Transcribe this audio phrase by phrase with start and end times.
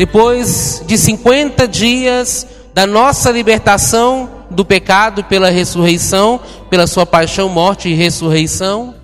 [0.00, 6.40] depois de 50 dias da nossa libertação do pecado pela ressurreição,
[6.70, 8.94] pela sua paixão, morte e ressurreição,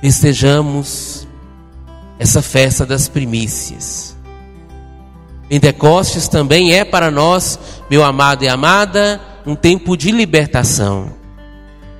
[0.00, 1.26] festejamos
[2.20, 4.16] essa festa das primícias.
[5.48, 7.58] Pentecostes também é para nós,
[7.90, 11.12] meu amado e amada, um tempo de libertação,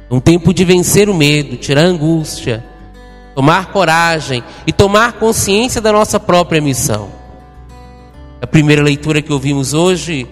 [0.08, 2.64] um tempo de vencer o medo, tirar a angústia,
[3.34, 7.10] tomar coragem e tomar consciência da nossa própria missão.
[8.40, 10.26] A primeira leitura que ouvimos hoje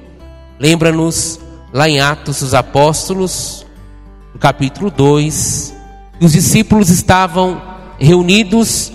[0.59, 1.40] lembra-nos
[1.73, 3.66] lá em Atos dos Apóstolos,
[4.34, 5.74] no capítulo 2,
[6.20, 7.62] os discípulos estavam
[7.98, 8.92] reunidos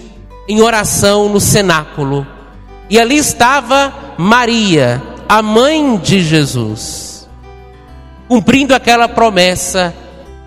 [0.47, 2.25] em oração no cenáculo.
[2.89, 7.27] E ali estava Maria, a mãe de Jesus,
[8.27, 9.93] cumprindo aquela promessa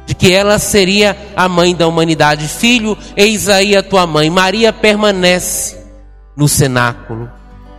[0.09, 2.49] de que ela seria a mãe da humanidade.
[2.49, 4.31] Filho, eis aí a tua mãe.
[4.31, 5.77] Maria permanece
[6.35, 7.31] no cenáculo.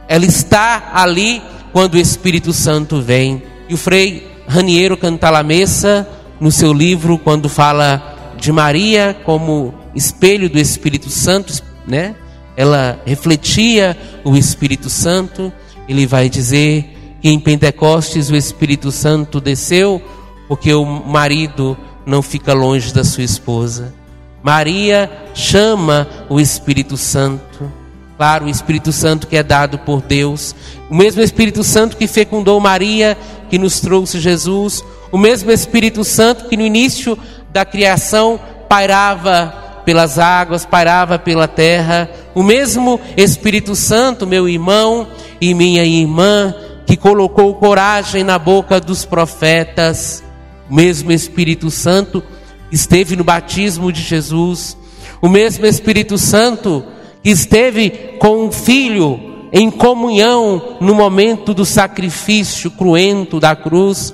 [0.08, 1.42] Ela está ali
[1.74, 3.42] quando o Espírito Santo vem.
[3.68, 6.08] E o Frei Raniero Cantalamessa,
[6.40, 11.52] no seu livro, quando fala de Maria como espelho do Espírito Santo,
[11.88, 12.14] né?
[12.56, 15.52] Ela refletia o Espírito Santo.
[15.88, 20.00] Ele vai dizer que em Pentecostes o Espírito Santo desceu
[20.48, 21.76] porque o marido
[22.10, 23.94] não fica longe da sua esposa.
[24.42, 27.72] Maria chama o Espírito Santo.
[28.18, 30.54] Claro, o Espírito Santo que é dado por Deus,
[30.90, 33.18] o mesmo Espírito Santo que fecundou Maria,
[33.50, 37.18] que nos trouxe Jesus, o mesmo Espírito Santo que no início
[37.50, 38.38] da criação
[38.68, 39.54] pairava
[39.86, 45.08] pelas águas, pairava pela terra, o mesmo Espírito Santo, meu irmão
[45.40, 46.54] e minha irmã,
[46.86, 50.24] que colocou coragem na boca dos profetas,
[50.70, 52.24] o mesmo Espírito Santo
[52.72, 54.78] esteve no batismo de Jesus,
[55.22, 56.84] o mesmo Espírito Santo
[57.24, 57.90] que esteve
[58.20, 59.20] com o filho
[59.52, 64.14] em comunhão no momento do sacrifício cruento da cruz,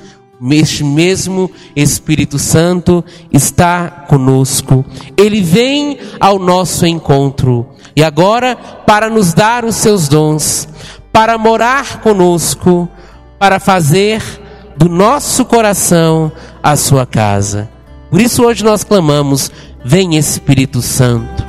[0.51, 4.85] este mesmo Espírito Santo está conosco.
[5.17, 7.67] Ele vem ao nosso encontro.
[7.95, 10.67] E agora, para nos dar os seus dons,
[11.11, 12.89] para morar conosco,
[13.39, 14.21] para fazer
[14.77, 16.31] do nosso coração
[16.65, 17.69] a sua casa.
[18.09, 19.51] Por isso hoje nós clamamos:
[19.83, 21.44] Vem Espírito Santo.